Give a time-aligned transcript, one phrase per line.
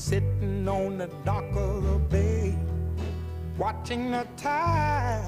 [0.00, 2.56] sitting on the dock of the bay,
[3.58, 5.22] watching the tide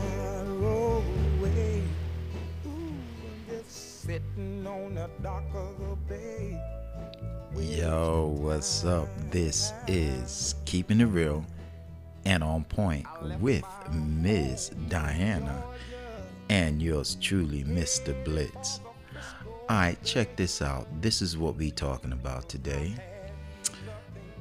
[0.46, 1.04] roll
[1.38, 1.83] away.
[2.67, 6.58] Ooh, I'm just sitting on the dock of the bay.
[7.54, 9.08] Yo, what's up?
[9.31, 11.45] This is Keeping It Real
[12.25, 13.07] and On Point
[13.41, 14.71] with Ms.
[14.89, 15.63] Diana
[16.48, 18.15] and yours truly, Mr.
[18.25, 18.80] Blitz.
[19.69, 20.87] Alright, check this out.
[21.02, 22.95] This is what we talking about today.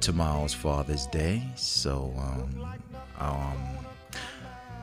[0.02, 2.74] Tomorrow's Father's Day, so um,
[3.20, 3.56] um,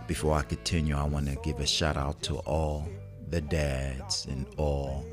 [0.07, 2.87] before I continue, I want to give a shout out to all
[3.29, 5.05] the dads and all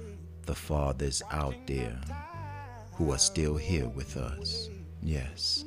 [0.43, 2.01] the fathers out there
[2.93, 4.71] who are still here with us.
[5.03, 5.65] Yes.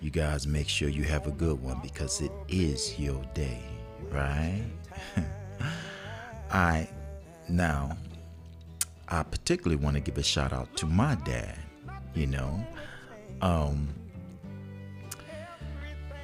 [0.00, 3.60] You guys make sure you have a good one because it is your day,
[4.12, 4.62] right?
[6.52, 6.88] I
[7.48, 7.98] now
[9.08, 11.58] I particularly want to give a shout out to my dad,
[12.14, 12.64] you know.
[13.40, 13.88] Um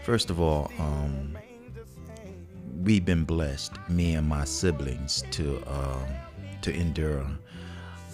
[0.03, 1.39] first of all, um
[2.83, 6.07] we've been blessed, me and my siblings, to um
[6.63, 7.27] to endure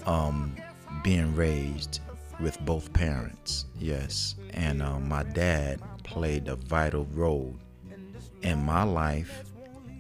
[0.07, 0.57] um
[1.03, 2.01] being raised
[2.41, 4.35] with both parents, yes.
[4.55, 7.55] And uh, my dad played a vital role
[8.43, 9.45] in my life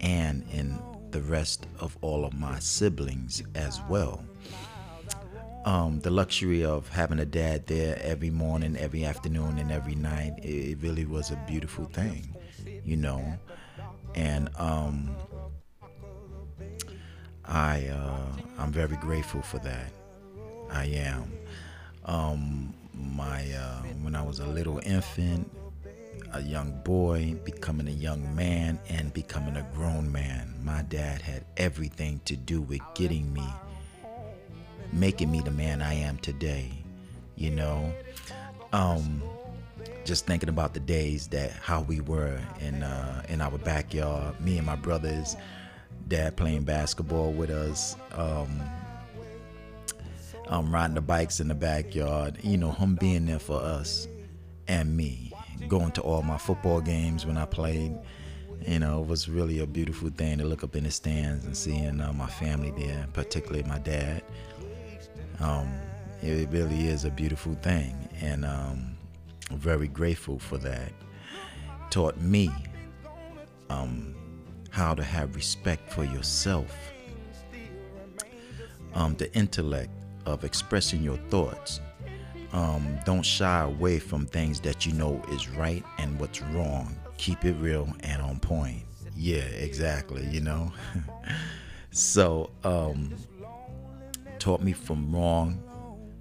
[0.00, 0.78] and in
[1.10, 4.24] the rest of all of my siblings as well.
[5.64, 10.38] Um, the luxury of having a dad there every morning, every afternoon, and every night,
[10.42, 12.34] it, really was a beautiful thing,
[12.84, 13.22] you know.
[14.14, 15.14] And um,
[17.44, 18.26] I, uh,
[18.58, 19.92] I'm very grateful for that.
[20.70, 21.32] I am.
[22.06, 25.50] Um, my uh, when I was a little infant,
[26.32, 30.54] a young boy, becoming a young man, and becoming a grown man.
[30.62, 33.46] My dad had everything to do with getting me,
[34.92, 36.70] making me the man I am today.
[37.36, 37.92] You know,
[38.72, 39.22] um,
[40.04, 44.58] just thinking about the days that how we were in uh, in our backyard, me
[44.58, 45.36] and my brothers,
[46.08, 47.96] dad playing basketball with us.
[48.12, 48.60] Um,
[50.50, 54.08] um, riding the bikes in the backyard, you know, him being there for us
[54.66, 55.32] and me,
[55.68, 57.96] going to all my football games when I played.
[58.66, 61.56] You know, it was really a beautiful thing to look up in the stands and
[61.56, 64.22] seeing uh, my family there, particularly my dad.
[65.40, 65.72] Um,
[66.22, 68.96] it really is a beautiful thing, and um,
[69.52, 70.92] very grateful for that.
[71.90, 72.50] Taught me
[73.70, 74.14] um,
[74.70, 76.76] how to have respect for yourself,
[78.94, 79.90] um, the intellect
[80.26, 81.80] of expressing your thoughts.
[82.52, 86.94] Um, don't shy away from things that you know is right and what's wrong.
[87.16, 88.82] Keep it real and on point.
[89.16, 90.72] Yeah, exactly, you know.
[91.92, 93.14] so, um,
[94.40, 95.62] taught me from wrong,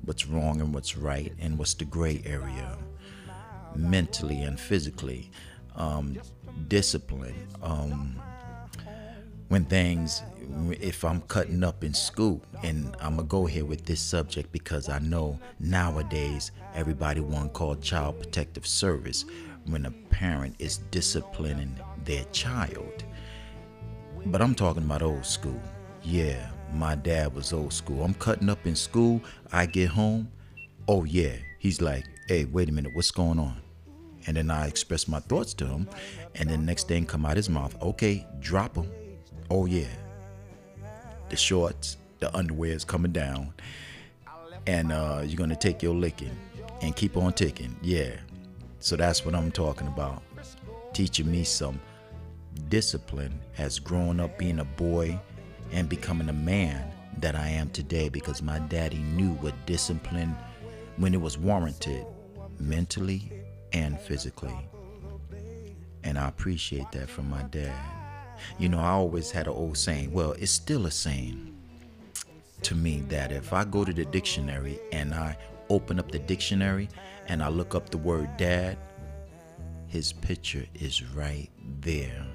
[0.06, 2.78] what's wrong and what's right, and what's the gray area,
[3.76, 5.32] mentally and physically.
[5.76, 6.20] Um,
[6.68, 7.48] discipline.
[7.64, 8.22] Um,
[9.48, 10.22] when things
[10.72, 14.90] if I'm cutting up in school, and I'm gonna go here with this subject because
[14.90, 19.26] I know nowadays everybody want called child protective service
[19.66, 23.04] when a parent is disciplining their child.
[24.26, 25.62] But I'm talking about old school.
[26.04, 28.04] Yeah, my dad was old school.
[28.04, 29.22] I'm cutting up in school.
[29.52, 30.32] I get home.
[30.88, 33.58] Oh yeah, he's like, hey, wait a minute, what's going on?
[34.28, 35.88] And then I express my thoughts to him,
[36.36, 38.92] and then next thing come out his mouth, okay, drop him.
[39.50, 39.88] Oh yeah,
[41.30, 43.54] the shorts, the underwear is coming down,
[44.68, 46.36] and uh, you're gonna take your licking
[46.82, 47.76] and keep on ticking.
[47.82, 48.16] Yeah.
[48.80, 50.24] So that's what I'm talking about.
[50.94, 51.80] Teaching me some
[52.70, 55.20] discipline as growing up being a boy
[55.72, 60.36] and becoming a man that I am today because my daddy knew what discipline
[60.98, 62.06] when it was warranted
[62.60, 63.32] mentally
[63.74, 64.56] and physically.
[66.04, 67.76] And I appreciate that from my dad.
[68.58, 71.56] You know, I always had an old saying, well, it's still a saying
[72.64, 75.38] to me that if I go to the dictionary and I
[75.70, 76.90] open up the dictionary
[77.28, 78.78] and I look up the word dad,
[79.88, 81.50] his picture is right
[81.82, 82.26] there.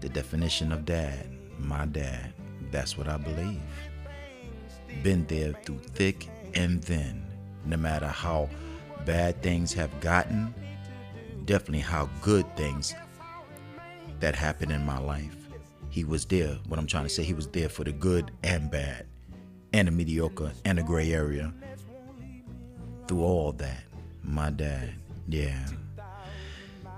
[0.00, 2.32] The definition of dad, my dad,
[2.70, 3.60] that's what I believe.
[5.02, 7.24] Been there through thick and thin,
[7.64, 8.48] no matter how
[9.04, 10.54] bad things have gotten,
[11.44, 12.94] definitely how good things
[14.20, 15.36] that happened in my life.
[15.90, 16.58] He was there.
[16.68, 19.06] What I'm trying to say, he was there for the good and bad,
[19.72, 21.52] and the mediocre and the gray area.
[23.06, 23.84] Through all that,
[24.22, 24.92] my dad,
[25.28, 25.66] yeah.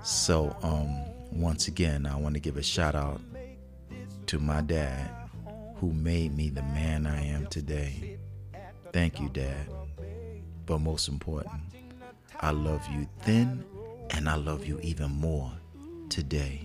[0.03, 3.21] So, um, once again, I want to give a shout out
[4.31, 5.11] to my dad
[5.75, 8.17] who made me the man I am today.
[8.93, 9.67] Thank you, Dad.
[10.65, 11.61] But most important,
[12.39, 13.65] I love you then,
[14.11, 15.51] and I love you even more
[16.07, 16.61] today.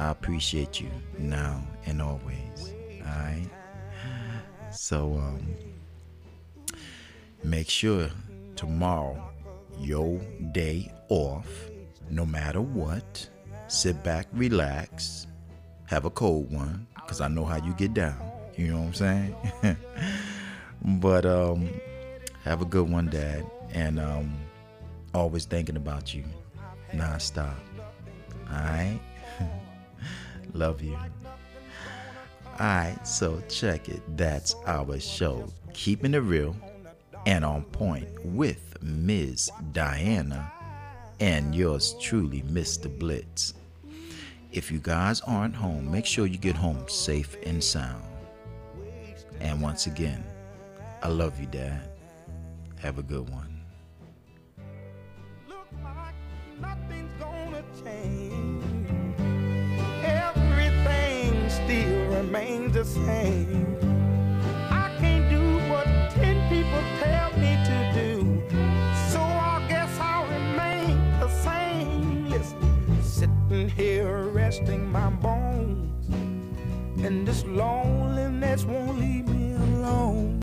[0.00, 2.72] I appreciate you now and always.
[3.02, 3.50] Alright?
[4.70, 5.46] So, um,
[7.44, 8.08] make sure
[8.54, 9.22] tomorrow,
[9.78, 10.18] your
[10.52, 11.46] day off,
[12.08, 13.28] no matter what,
[13.68, 15.26] sit back, relax,
[15.86, 18.18] have a cold one, because I know how you get down.
[18.56, 19.36] You know what I'm saying?
[21.00, 21.68] but, um,
[22.44, 23.44] have a good one, Dad.
[23.72, 24.34] And, um,
[25.14, 26.24] always thinking about you
[26.92, 27.54] nonstop.
[28.50, 29.00] Alright?
[30.52, 30.96] Love you.
[32.60, 34.00] Alright, so check it.
[34.16, 35.48] That's our show.
[35.72, 36.56] Keeping it real
[37.26, 39.50] and on point with Ms.
[39.72, 40.52] Diana
[41.20, 42.96] and yours truly, Mr.
[42.98, 43.54] Blitz.
[44.56, 48.02] If you guys aren't home, make sure you get home safe and sound.
[49.38, 50.24] And once again,
[51.02, 51.90] I love you, Dad.
[52.80, 53.52] Have a good one.
[62.08, 63.65] Remains the same.
[74.66, 76.08] Resting my bones.
[77.04, 78.85] And this loneliness won't.